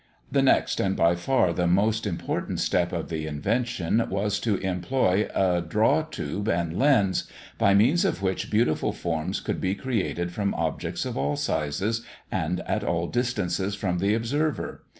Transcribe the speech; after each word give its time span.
The 0.31 0.41
next 0.41 0.79
and 0.79 0.95
by 0.97 1.13
far 1.13 1.53
the 1.53 1.67
most 1.67 2.07
important 2.07 2.59
step 2.59 2.91
of 2.91 3.09
the 3.09 3.27
invention 3.27 4.03
was, 4.09 4.39
to 4.39 4.55
employ 4.57 5.29
a 5.35 5.61
draw 5.61 6.01
tube 6.01 6.49
and 6.49 6.75
lens, 6.79 7.25
by 7.59 7.75
means 7.75 8.03
of 8.03 8.23
which 8.23 8.49
beautiful 8.49 8.93
forms 8.93 9.39
could 9.39 9.61
be 9.61 9.75
created 9.75 10.31
from 10.31 10.55
objects 10.55 11.05
of 11.05 11.19
all 11.19 11.35
sizes, 11.35 12.03
and 12.31 12.61
at 12.61 12.83
all 12.83 13.05
distances 13.05 13.75
from 13.75 13.99
the 13.99 14.15
observer. 14.15 14.81